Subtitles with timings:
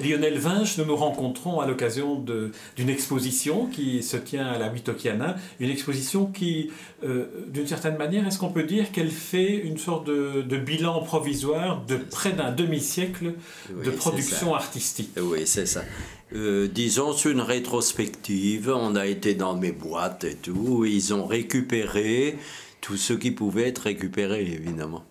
[0.00, 2.24] Lionel Vinche, nous nous rencontrons à l'occasion
[2.76, 6.70] d'une exposition qui se tient à la Witokiana, une exposition qui,
[7.04, 11.84] euh, d'une certaine manière, est-ce qu'on peut dire qu'elle fait une sorte de, bilan provisoire
[11.86, 13.34] de près d'un demi-siècle
[13.84, 15.10] de production artistique?
[15.20, 15.82] Oui, c'est ça.
[16.34, 21.26] Euh, disons, c'est une rétrospective, on a été dans mes boîtes et tout, ils ont
[21.26, 22.36] récupéré
[22.80, 25.04] tout ce qui pouvait être récupéré, évidemment.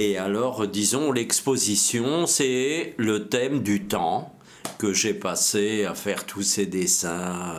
[0.00, 4.32] Et alors, disons, l'exposition, c'est le thème du temps
[4.78, 7.56] que j'ai passé à faire tous ces dessins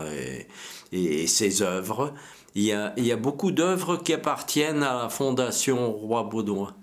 [0.93, 2.13] et, ces œuvres.
[2.55, 6.73] Il y, a, il y a beaucoup d'œuvres qui appartiennent à la Fondation Roi Baudouin.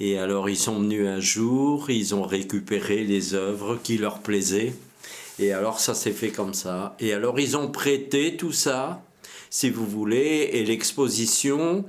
[0.00, 4.74] Et alors, ils sont venus un jour, ils ont récupéré les œuvres qui leur plaisaient.
[5.38, 6.94] Et alors, ça s'est fait comme ça.
[7.00, 9.02] Et alors, ils ont prêté tout ça,
[9.48, 11.86] si vous voulez, et l'exposition,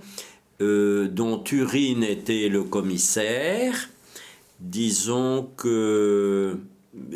[0.64, 3.90] euh, dont Turine était le commissaire,
[4.60, 6.58] disons que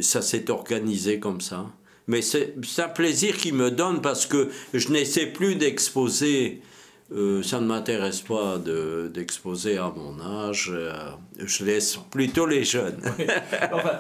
[0.02, 1.72] ça s'est organisé comme ça.
[2.08, 6.62] Mais c'est un plaisir qui me donne parce que je n'essaie plus d'exposer
[7.10, 8.58] euh, ça ne m'intéresse pas
[9.14, 10.72] d'exposer à mon âge.
[10.74, 10.92] Euh,
[11.40, 13.00] je laisse plutôt les jeunes.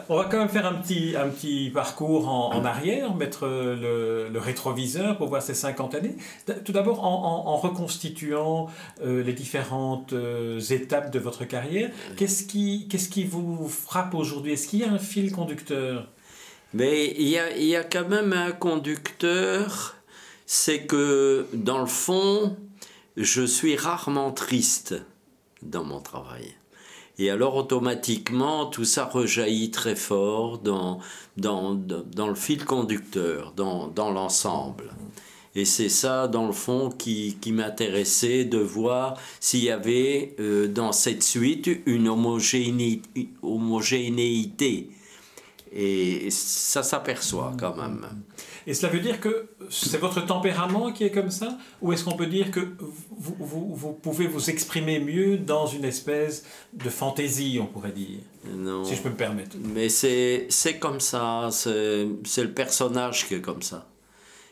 [0.09, 4.39] on va quand même faire un petit, un petit parcours en, arrière, mettre le, le,
[4.39, 6.17] rétroviseur pour voir ces 50 années.
[6.65, 8.67] Tout d'abord, en, en, reconstituant
[9.01, 10.13] euh, les différentes
[10.69, 14.53] étapes de votre carrière, qu'est-ce qui, qu'est-ce qui vous frappe aujourd'hui?
[14.53, 16.09] Est-ce qu'il y a un fil conducteur?
[16.73, 19.95] Mais il y a, il y a quand même un conducteur,
[20.45, 22.57] c'est que dans le fond,
[23.17, 24.95] je suis rarement triste
[25.63, 26.53] dans mon travail.
[27.19, 30.99] Et alors automatiquement, tout ça rejaillit très fort dans,
[31.35, 34.91] dans, dans le fil conducteur, dans, dans l'ensemble.
[35.55, 40.67] Et c'est ça, dans le fond, qui, qui m'intéressait de voir s'il y avait euh,
[40.67, 43.29] dans cette suite une homogénéité.
[43.41, 44.91] homogénéité.
[45.73, 48.05] Et ça s'aperçoit quand même.
[48.67, 52.17] Et cela veut dire que c'est votre tempérament qui est comme ça Ou est-ce qu'on
[52.17, 57.59] peut dire que vous, vous, vous, pouvez vous exprimer mieux dans une espèce de fantaisie,
[57.61, 58.83] on pourrait dire Non.
[58.83, 59.55] Si je peux me permettre?
[59.73, 63.87] Mais c'est comme ça, c'est le personnage qui est comme ça.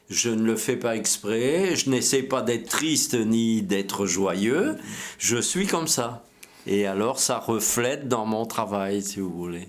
[0.09, 4.77] Je ne le fais pas exprès, je n'essaie pas d'être triste ni d'être joyeux,
[5.17, 6.23] je suis comme ça.
[6.67, 9.67] Et alors ça reflète dans mon travail, si vous voulez.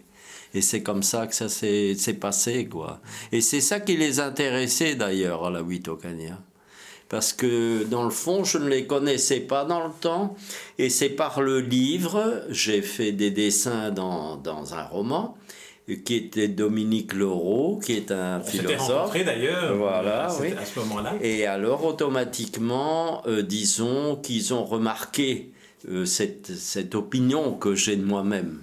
[0.54, 3.00] Et c'est comme ça que ça s'est passé, quoi.
[3.32, 6.38] Et c'est ça qui les intéressait d'ailleurs à la Witokania.
[7.08, 10.34] Parce que dans le fond, je ne les connaissais pas dans le temps.
[10.78, 15.36] Et c'est par le livre, j'ai fait des dessins dans, dans un roman
[16.04, 19.12] qui était Dominique Laureau, qui est un On philosophe.
[19.24, 19.76] d'ailleurs.
[19.76, 20.48] Voilà, oui.
[20.60, 21.14] À ce moment-là.
[21.22, 25.52] Et alors, automatiquement, euh, disons qu'ils ont remarqué
[25.88, 28.62] euh, cette, cette opinion que j'ai de moi-même.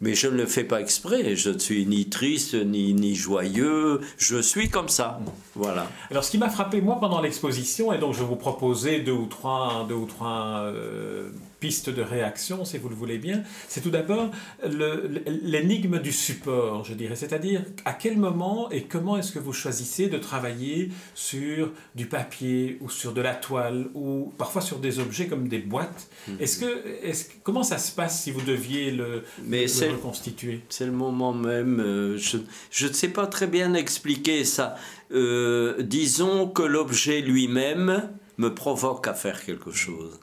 [0.00, 1.36] Mais je ne le fais pas exprès.
[1.36, 4.00] Je ne suis ni triste, ni, joyeux.
[4.18, 5.20] Je suis comme ça.
[5.54, 5.88] Voilà.
[6.10, 9.26] Alors, ce qui m'a frappé, moi, pendant l'exposition, et donc je vous proposer deux ou
[9.26, 11.30] trois, deux ou trois euh,
[11.60, 14.30] piste de réaction, si vous le voulez bien, c'est tout d'abord
[14.64, 17.16] l'énigme du support, je dirais.
[17.16, 22.78] C'est-à-dire, à quel moment et comment est-ce que vous choisissez de travailler sur du papier
[22.80, 26.08] ou sur de la toile ou parfois sur des objets comme des boîtes?
[26.28, 26.36] Mhm.
[26.40, 30.60] Est-ce que, est comment ça se passe si vous deviez le, Mais le reconstituer?
[30.68, 31.80] C'est le moment même.
[31.80, 34.76] Euh, je ne sais pas très bien expliquer ça.
[35.12, 40.20] Euh, disons que l'objet lui-même me provoque à faire quelque chose.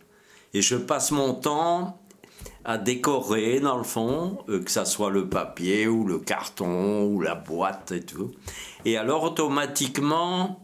[0.53, 1.99] Et je passe mon temps
[2.65, 7.21] à décorer dans le fond, euh, que ça soit le papier ou le carton ou
[7.21, 8.31] la boîte et tout.
[8.85, 10.63] Et alors automatiquement,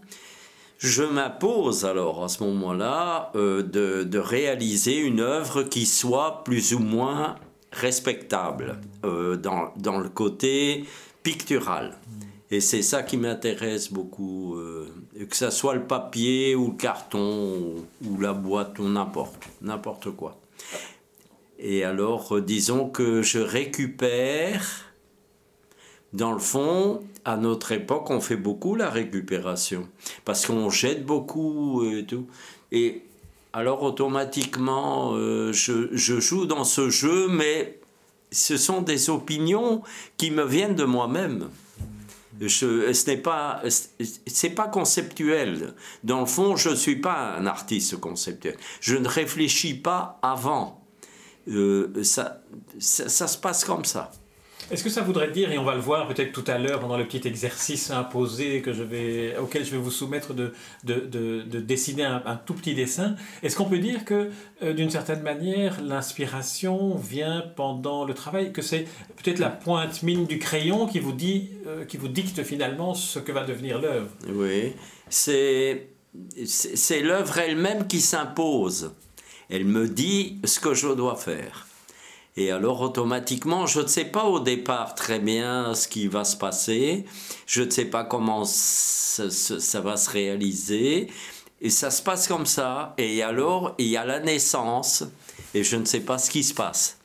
[0.78, 6.80] je m'impose alors à ce moment-là euh, de, réaliser une œuvre qui soit plus ou
[6.80, 7.36] moins
[7.72, 10.86] respectable euh, dans, le côté
[11.22, 11.98] pictural.
[12.50, 14.58] Et c'est ça qui m'intéresse beaucoup,
[15.28, 17.76] que ce soit le papier ou le carton
[18.06, 20.38] ou, la boîte ou n'importe, n'importe quoi.
[21.58, 24.86] Et alors, euh, disons que je récupère,
[26.14, 29.88] dans le fond, à notre époque, on fait beaucoup la récupération,
[30.24, 32.28] parce qu'on jette beaucoup et tout.
[32.72, 33.04] Et
[33.52, 37.80] alors, automatiquement, euh, je joue dans ce jeu, mais
[38.32, 39.82] ce sont des opinions
[40.18, 41.50] qui me viennent de moi-même
[42.48, 43.62] ce n'est pas,
[44.28, 45.74] c'est pas conceptuel.
[46.04, 48.56] Dans le fond, je ne suis pas un artiste conceptuel.
[48.80, 50.86] Je ne réfléchis pas avant.
[51.50, 52.42] Euh, ça,
[52.80, 54.12] ça, se passe comme ça.
[54.72, 56.98] Est-ce que ça voudrait dire, et on va le voir peut-être tout à l'heure pendant
[56.98, 60.54] le petit exercice imposé que je vais, auquel je vais vous soumettre de,
[60.84, 64.30] de, de, dessiner un, tout petit dessin, est-ce qu'on peut dire que
[64.62, 68.86] euh, d'une certaine manière l'inspiration vient pendant le travail, que c'est
[69.18, 73.18] peut-être la pointe mine du crayon qui vous, dit, euh, qui vous dicte finalement ce
[73.18, 74.10] que va devenir l'œuvre?
[74.28, 74.74] Oui,
[75.10, 75.88] c'est,
[76.46, 78.92] c'est l'œuvre elle-même qui s'impose.
[79.50, 81.66] Elle me dit ce que je dois faire.
[82.40, 86.38] Et alors automatiquement, je ne sais pas au départ très bien ce qui va se
[86.38, 87.04] passer,
[87.46, 89.26] je ne sais pas comment ça,
[89.82, 91.12] va se réaliser,
[91.60, 95.04] et ça se passe comme ça, et alors il y a la naissance,
[95.54, 96.98] et je ne sais pas ce qui se passe.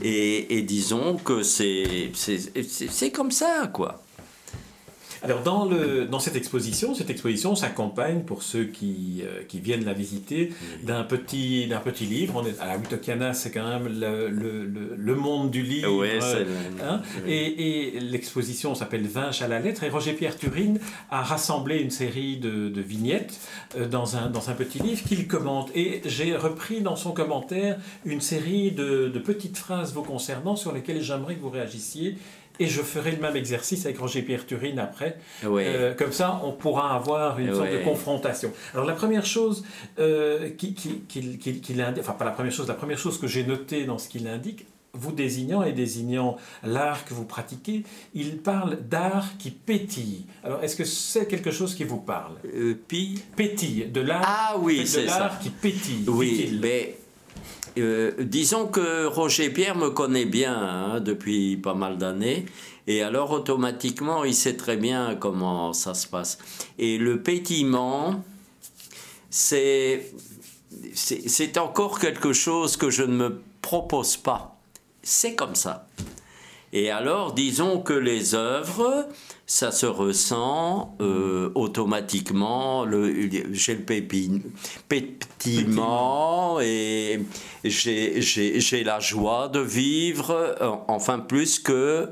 [0.00, 2.10] Et, et disons que c'est
[3.12, 4.02] comme ça, quoi.
[5.24, 9.84] Alors dans, le, dans cette exposition, cette exposition s'accompagne pour ceux qui, euh, qui viennent
[9.84, 10.52] la visiter
[10.82, 12.34] d'un petit, d'un petit livre.
[12.36, 15.92] On est, à la c'est quand même le, le, le, monde du livre.
[15.94, 16.18] Ouais,
[16.82, 17.02] hein.
[17.26, 19.84] Et, et l'exposition s'appelle Vinche à la lettre.
[19.84, 20.80] Et Roger-Pierre Turine
[21.10, 23.38] a rassemblé une série de, de vignettes
[23.76, 25.70] euh, dans, un, dans un petit livre qu'il commente.
[25.74, 30.72] Et j'ai repris dans son commentaire une série de, de petites phrases vous concernant sur
[30.72, 32.16] lesquelles j'aimerais que vous réagissiez
[32.58, 35.18] et je ferai le même exercice avec Roger-Pierre Turine après.
[35.44, 38.52] Euh, comme ça, on pourra avoir une sorte de confrontation.
[38.74, 39.64] Alors la première chose
[39.98, 43.98] euh, qu'il indique, enfin pas la première chose, la première chose que j'ai notée dans
[43.98, 47.82] ce qu'il indique, vous désignant et désignant l'art que vous pratiquez,
[48.14, 50.26] il parle d'art qui pétille.
[50.44, 52.34] Alors, est-ce que c'est quelque chose qui vous parle?
[52.54, 52.74] Euh,
[53.36, 56.04] Pétille, de l'art ah, oui, de l'art qui pétille.
[56.08, 56.96] Oui, mais
[57.78, 62.46] euh, disons que Roger Pierre me connaît bien hein, depuis pas mal d'années.
[62.86, 66.38] Et alors automatiquement, il sait très bien comment ça se passe.
[66.78, 68.22] Et le pétillement,
[69.30, 70.12] c'est,
[70.94, 74.56] c'est encore quelque chose que je ne me propose pas.
[75.02, 75.86] C'est comme ça.
[76.74, 79.06] Et alors, disons que les œuvres,
[79.46, 82.86] ça se ressent euh, automatiquement.
[83.52, 83.82] J'ai le
[84.88, 87.20] pétillement et
[87.62, 92.08] j'ai la joie de vivre, euh, enfin plus que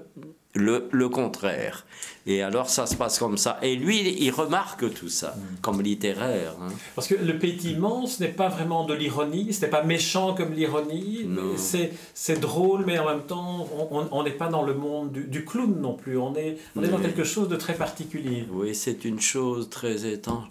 [0.55, 1.87] le, le contraire.
[2.27, 3.59] Et alors ça se passe comme ça.
[3.63, 6.55] Et lui, il remarque tout ça, comme littéraire.
[6.61, 6.69] Hein.
[6.95, 10.53] Parce que le pétillement, ce n'est pas vraiment de l'ironie, ce n'est pas méchant comme
[10.53, 11.27] l'ironie,
[11.57, 15.95] c'est drôle, mais en même temps, on n'est pas dans le monde du, clown non
[15.95, 18.47] plus, on est, on est dans quelque chose de très particulier.
[18.51, 20.49] Oui, c'est une chose très étrange.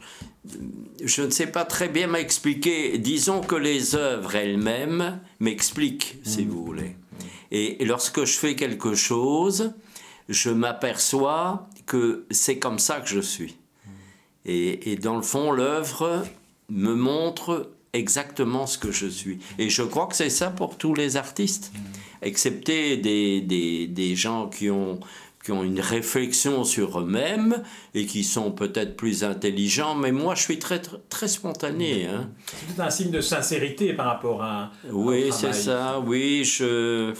[1.04, 2.98] Je ne sais pas très bien m'expliquer.
[2.98, 6.50] Disons que les œuvres elles-mêmes m'expliquent, si mm.
[6.50, 6.95] vous voulez.
[7.52, 9.74] Et lorsque je fais quelque chose,
[10.30, 13.58] je m'aperçois que c'est comme ça que je suis.
[14.46, 16.24] Et, dans le fond, l'œuvre
[16.70, 19.40] me montre exactement ce que je suis.
[19.58, 21.72] Et je crois que c'est ça pour tous les artistes,
[22.22, 25.00] excepté des, des, des gens qui ont,
[25.44, 30.42] qui ont une réflexion sur eux-mêmes et qui sont peut-être plus intelligents, mais moi je
[30.42, 32.08] suis très, très, spontané.
[32.08, 32.30] Hein.
[32.68, 34.72] C'est un signe de sincérité par rapport à...
[34.92, 37.14] Oui, c'est ça, oui, je...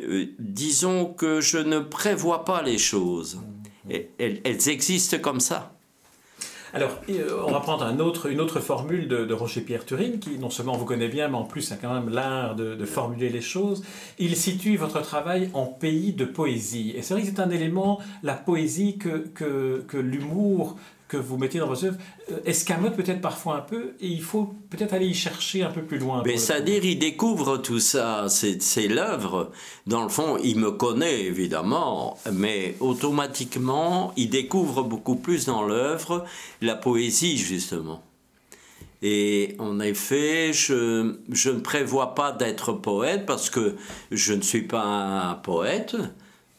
[0.00, 3.40] Euh, disons que je ne prévois pas les choses.
[3.88, 5.72] Elles, existent comme ça.
[6.74, 10.76] Alors, euh, on va prendre autre, une autre formule de, Roger-Pierre Turing, qui non seulement
[10.76, 13.84] vous connaît bien, mais en plus a quand même l'art de, formuler les choses.
[14.18, 16.94] Il situe votre travail en pays de poésie.
[16.96, 20.76] Et c'est vrai que c'est un élément, la poésie, que, que l'humour
[21.12, 21.98] que vous mettez dans vos œuvres
[22.30, 25.82] euh, escamote peut-être parfois un peu et il faut peut-être aller y chercher un peu
[25.82, 26.22] plus loin.
[26.24, 29.50] Mais c'est-à-dire, il découvre tout ça, c'est l'œuvre.
[29.86, 36.24] Dans le fond, il me connaît évidemment, mais automatiquement, il découvre beaucoup plus dans l'œuvre
[36.62, 38.02] la poésie, justement.
[39.02, 43.76] Et en effet, je, je ne prévois pas d'être poète parce que
[44.10, 45.94] je ne suis pas un poète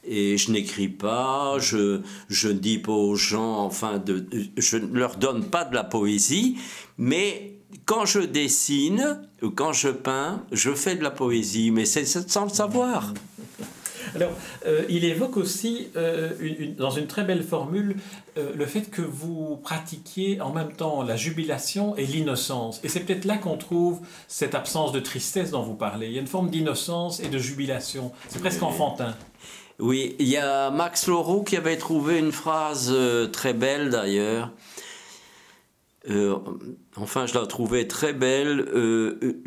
[0.05, 4.25] et je n'écris pas, je, je ne dis pas aux gens, enfin, de,
[4.57, 6.57] je ne leur donne pas de la poésie,
[6.97, 7.53] mais
[7.85, 12.43] quand je dessine ou quand je peins, je fais de la poésie, mais c'est sans
[12.43, 13.13] le savoir.
[14.15, 14.31] Alors,
[14.67, 16.29] euh, il évoque aussi, euh,
[16.77, 17.95] dans une très belle formule,
[18.37, 22.79] euh, le fait que vous pratiquiez en même temps la jubilation et l'innocence.
[22.83, 26.07] Et c'est peut-être là qu'on trouve cette absence de tristesse dont vous parlez.
[26.07, 28.11] Il y a une forme d'innocence et de jubilation.
[28.29, 29.15] C'est presque enfantin.
[29.79, 34.51] Oui, il y a Max Laureau qui avait trouvé une phrase euh, très belle d'ailleurs.
[36.09, 36.35] Euh,
[36.95, 38.59] enfin, je la trouvais très belle.
[38.59, 39.41] Euh,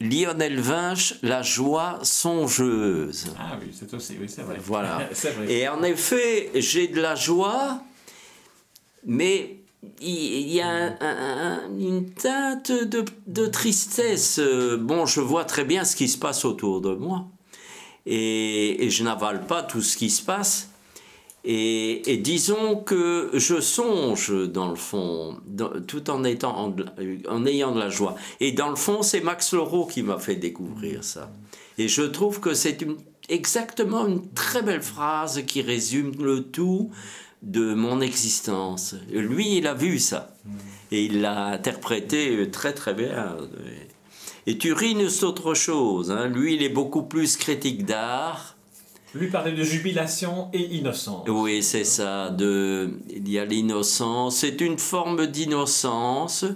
[0.00, 3.34] Lionel Vinche, la joie songeuse.
[3.38, 4.56] Ah oui, c'est aussi, oui, c'est vrai.
[4.60, 5.08] Voilà.
[5.48, 7.80] Et en effet, j'ai de la joie,
[9.06, 9.60] mais
[10.00, 10.96] il y a
[11.78, 14.40] une teinte de, de, tristesse.
[14.80, 17.26] Bon, je vois très bien ce qui se passe autour de moi.
[18.06, 20.70] Et, je n'avale pas tout ce qui se passe.
[21.44, 25.38] Et, disons que je songe dans le fond,
[25.86, 26.74] tout en, étant
[27.28, 28.16] en, ayant de la joie.
[28.40, 31.30] Et dans le fond, c'est Max Laureau qui m'a fait découvrir ça.
[31.78, 32.78] Et je trouve que c'est
[33.28, 36.90] exactement une très belle phrase qui résume le tout
[37.42, 38.96] de mon existence.
[39.10, 40.34] Lui, il a vu ça.
[40.90, 43.36] Et il l'a interprété très très bien.
[44.48, 46.10] Et Turine, c'est autre chose.
[46.10, 46.26] hein.
[46.26, 48.56] Lui, il est beaucoup plus critique d'art.
[49.14, 51.28] Lui parlait de jubilation et innocence.
[51.28, 52.30] Oui, c'est ça.
[52.30, 54.36] De, il y a l'innocence.
[54.38, 56.46] C'est une forme d'innocence.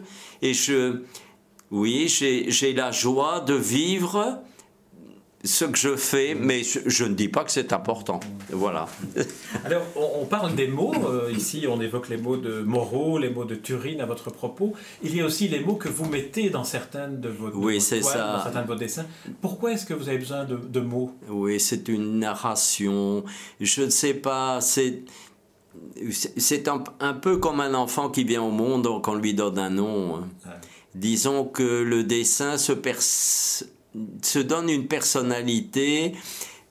[0.41, 1.03] Et je,
[1.71, 4.39] oui, j'ai j'ai la joie de vivre
[5.45, 8.21] ce que je fais, mais je, je ne dis pas que c'est important.
[8.51, 8.87] Voilà.
[9.65, 10.93] Alors, on, on parle des mots.
[11.09, 14.73] euh, ici, on évoque les mots de Moreau, les mots de Turine à votre propos.
[15.03, 17.79] Il y a aussi les mots que vous mettez dans certaines de vos, de Oui,
[17.79, 18.33] vos toiles, ça.
[18.37, 19.07] dans certains de vos dessins.
[19.41, 21.13] Pourquoi est-ce que vous avez besoin de, de mots?
[21.29, 23.25] Oui, c'est une narration.
[23.61, 25.03] Je ne sais pas, c'est.
[26.39, 29.59] c'est- un, un peu comme un enfant qui vient au monde, donc on lui donne
[29.59, 30.17] un nom.
[30.17, 30.29] hein.
[30.47, 30.53] Ouais.
[30.95, 33.01] Disons que le dessin se, pers-
[34.23, 36.15] se donne une personnalité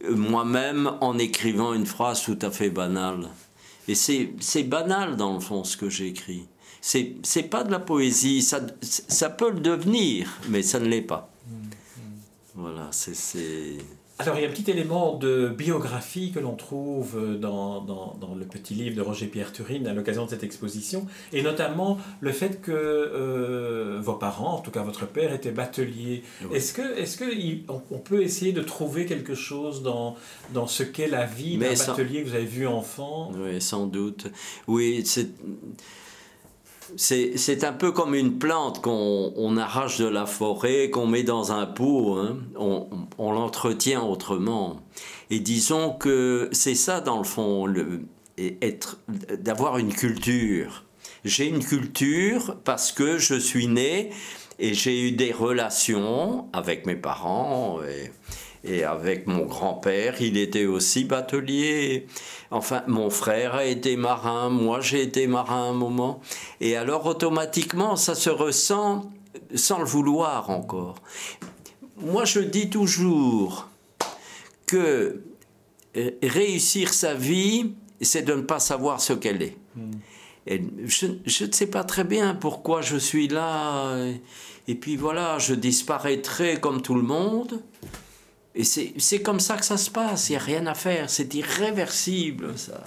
[0.04, 3.30] euh, moi-même en écrivant une phrase tout à fait banale.
[3.88, 6.46] Et c'est banal dans le fond ce que j'écris.
[6.82, 11.30] C'est pas de la poésie, ça, ça peut le devenir, mais ça ne l'est pas.
[12.56, 13.78] Voilà, c'est- c'est.
[14.22, 18.36] Alors, il y a un petit élément de biographie que l'on trouve dans, dans, dans
[18.36, 22.62] le petit livre de Roger-Pierre Turine à l'occasion de cette exposition, et notamment le fait
[22.62, 26.24] que euh, vos parents, en tout cas votre père, était batelier.
[26.44, 26.58] Oui.
[26.58, 30.16] Est-ce que, est-ce que il- on, on peut essayer de trouver quelque chose dans,
[30.54, 33.32] dans ce qu'est la vie d'un batelier que vous avez vu enfant?
[33.36, 34.28] Oui, sans doute.
[34.68, 35.30] Oui, c'est.
[36.98, 41.52] C'est, un peu comme une plante qu'on on arrache de la forêt, qu'on met dans
[41.52, 42.38] un pot, hein.
[42.58, 44.82] on, l'entretient autrement.
[45.30, 47.72] Et disons que c'est ça dans le fond,
[48.62, 49.00] être,
[49.40, 50.84] d'avoir une culture.
[51.24, 54.10] J'ai une culture parce que je suis né
[54.60, 57.80] et j'ai eu des relations avec mes parents
[58.64, 60.22] et avec mon grand-père.
[60.22, 62.08] Il était aussi batelier.
[62.52, 66.22] Enfin, mon frère a été marin, moi j'ai été marin un moment.
[66.60, 69.10] Et alors automatiquement, ça se ressent
[69.56, 70.96] sans le vouloir encore.
[71.98, 73.70] Moi, je dis toujours
[74.66, 75.22] que
[75.98, 79.58] euh, réussir sa vie, c'est de ne pas savoir ce qu'elle est.
[80.48, 83.96] Et je, je ne sais pas très bien pourquoi je suis là.
[84.68, 87.62] Et puis voilà, je disparaîtrai comme tout le monde.
[88.54, 91.34] Et c'est comme ça que ça se passe, il n'y a rien à faire, c'est
[91.34, 92.84] irréversible ça.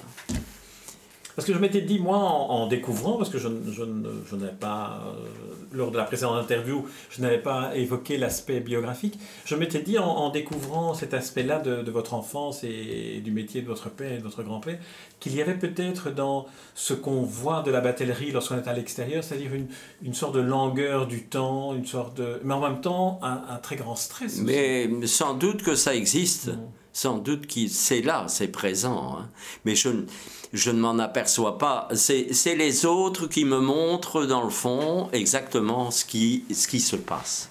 [1.36, 3.82] Parce que je m'étais dit, moi, en, en découvrant, parce que je, je,
[4.30, 5.26] je n'avais pas, euh,
[5.72, 10.06] lors de la précédente interview, je n'avais pas évoqué l'aspect biographique, je m'étais dit, en,
[10.06, 14.18] en découvrant cet aspect-là de, de votre enfance et, du métier de votre père et
[14.18, 14.78] de votre grand-père,
[15.20, 19.24] qu'il y avait peut-être dans ce qu'on voit de la batellerie lorsqu'on est à l'extérieur,
[19.24, 19.66] c'est-à-dire une,
[20.02, 22.40] une sorte de langueur du temps, une sorte de...
[22.44, 24.34] Mais en même temps, un, un très grand stress.
[24.34, 24.42] aussi.
[24.42, 26.58] Mais sans doute que ça existe, Mm.
[26.94, 29.18] Sans doute que c'est là, c'est présent.
[29.18, 29.28] hein.
[29.66, 30.04] Mais je, ne-
[30.54, 31.88] je ne m'en aperçois pas.
[31.94, 36.80] C'est c'est les autres qui me montrent dans le fond exactement ce qui, ce qui
[36.80, 37.50] se passe.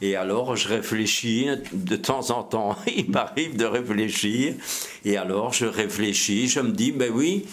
[0.00, 4.54] Et alors je réfléchis de temps en temps, il m'arrive de réfléchir,
[5.04, 7.46] et alors je réfléchis, je me dis, ben oui,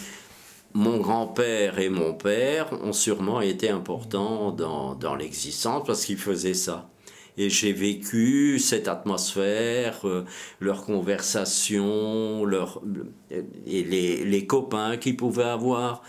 [0.73, 6.53] mon grand-père et mon père ont sûrement été importants dans, dans l'existence parce qu'ils faisaient
[6.53, 6.87] ça.
[7.37, 10.23] Et j'ai vécu cette atmosphère, euh,
[10.59, 12.81] leurs conversations, leur,
[13.67, 16.01] et les, les copains qu'ils pouvaient avoir.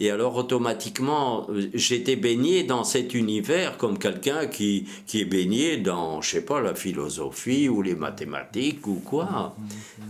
[0.00, 5.76] Et alors automatiquement, euh, j'étais baigné dans cet univers comme quelqu'un qui, qui est baigné
[5.76, 9.54] dans, je sais pas, la philosophie ou les mathématiques ou quoi.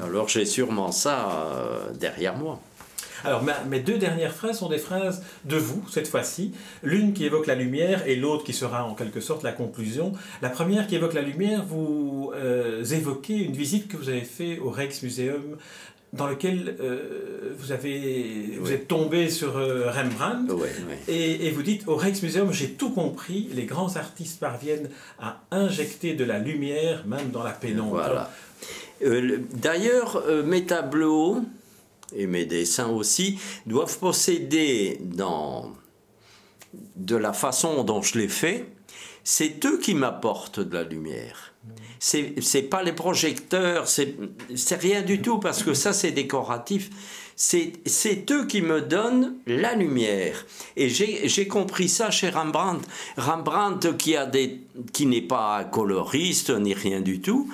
[0.00, 2.60] Alors j'ai sûrement ça euh, derrière moi.
[3.24, 6.52] Alors, ma- mes deux dernières phrases sont des phrases de vous, cette fois-ci.
[6.82, 10.12] L'une qui évoque la lumière et l'autre qui sera en quelque sorte la conclusion.
[10.42, 14.58] La première qui évoque la lumière, vous euh, évoquez une visite que vous avez faite
[14.62, 15.56] au Rijksmuseum
[16.12, 18.72] dans lequel euh, vous, avez, vous Oui.
[18.74, 20.54] êtes tombé sur euh, Rembrandt.
[21.08, 24.90] Et, et vous dites, au Rijksmuseum, j'ai tout compris, les grands artistes parviennent
[25.20, 27.96] à injecter de la lumière, même dans la pénombre.
[27.96, 28.30] Voilà.
[29.04, 31.42] Euh, le- D'ailleurs, mes tableaux
[32.16, 35.72] et mes dessins aussi doivent posséder dans
[36.96, 38.66] de la façon dont je les fais,
[39.22, 41.54] c'est eux qui m'apportent de la lumière.
[41.98, 44.16] C'est c'est pas les projecteurs, c'est
[44.72, 46.90] rien du tout parce que ça c'est décoratif.
[47.36, 50.46] C'est eux qui me donnent la lumière.
[50.76, 52.86] Et j'ai compris ça chez Rembrandt.
[53.16, 54.14] Rembrandt qui
[54.92, 57.50] qui n'est pas coloriste ni rien du tout,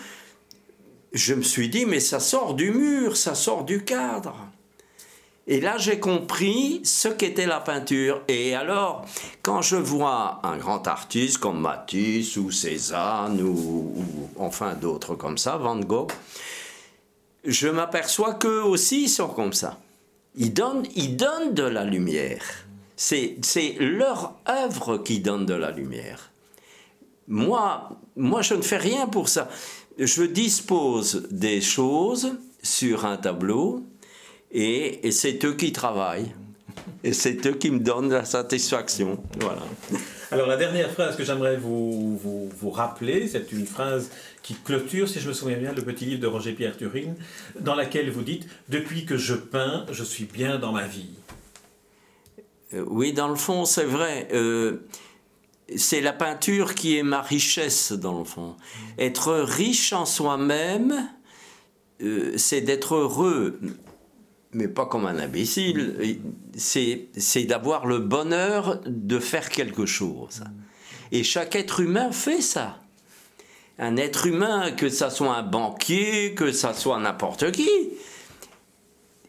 [1.12, 4.36] je me suis dit, mais ça sort du mur, ça sort du cadre.
[5.46, 8.22] Et là, j'ai compris ce qu'était la peinture.
[8.28, 9.04] Et alors,
[9.42, 13.92] quand je vois un grand artiste comme Matisse ou Cézanne ou,
[14.38, 16.12] enfin d'autres comme ça, Van Gogh,
[17.44, 19.78] je m'aperçois qu'eux aussi sont comme ça.
[20.36, 22.44] Ils donnent, ils donnent de la lumière.
[22.94, 26.30] C'est leur œuvre qui donne de la lumière.
[27.26, 29.48] Moi, moi, je ne fais rien pour ça.
[29.98, 33.84] Je dispose des choses sur un tableau
[34.52, 36.32] et, c'est eux qui travaillent.
[37.02, 39.22] Et c'est eux qui me donnent la satisfaction.
[39.40, 39.62] Voilà.
[40.30, 44.10] Alors la dernière phrase que j'aimerais vous, vous, vous, rappeler, c'est une phrase
[44.42, 47.14] qui clôture, si je me souviens bien, le petit livre de Roger Pierre Turing,
[47.58, 51.10] dans laquelle vous dites⁇ Depuis que je peins, je suis bien dans ma vie
[52.74, 54.28] euh, Oui, dans le fond, c'est vrai.
[54.32, 54.86] Euh,
[55.76, 58.56] c'est la peinture qui est ma richesse, dans le fond.
[58.98, 61.08] Être riche en soi-même,
[62.02, 63.58] euh, c'est d'être heureux
[64.52, 66.18] mais pas comme un imbécile,
[66.56, 70.42] c'est d'avoir le bonheur de faire quelque chose.
[71.12, 72.78] Et chaque être humain fait ça.
[73.78, 77.70] Un être humain, que ça soit un banquier, que ça soit n'importe qui,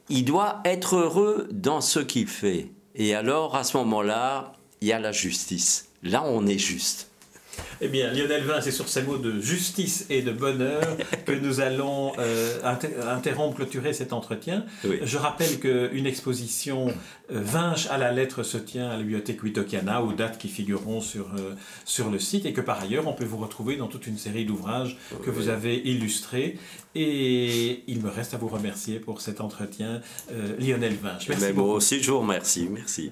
[0.09, 2.71] il doit être heureux dans ce qu'il fait.
[2.95, 5.90] Et alors, à ce moment-là, il y a la justice.
[6.03, 7.11] Là, on est juste.
[7.81, 10.81] Eh bien, Lionel Vin, c'est sur ces mots de justice et de bonheur
[11.25, 14.65] que nous allons euh, interrompre, clôturer cet entretien.
[14.83, 20.03] Je rappelle qu'une exposition euh, Vinche à la lettre se tient à la bibliothèque Wittokiana
[20.03, 21.55] aux dates qui figureront sur, euh,
[21.85, 24.45] sur le site et que par ailleurs, on peut vous retrouver dans toute une série
[24.45, 26.57] d'ouvrages que vous avez illustrés.
[26.93, 30.01] Et il me reste à vous remercier pour cet entretien,
[30.59, 31.29] Lionel Vinche.
[31.29, 32.67] Merci Mais moi aussi, je vous remercie.
[32.69, 33.11] Merci.